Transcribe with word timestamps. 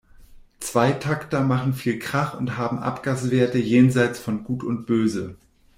Zweitakter 0.59 1.41
machen 1.41 1.75
viel 1.75 1.99
Krach 1.99 2.33
und 2.33 2.57
haben 2.57 2.79
Abgaswerte 2.79 3.59
jenseits 3.59 4.19
von 4.19 4.43
Gut 4.43 4.63
und 4.63 4.87
Böse. 4.87 5.35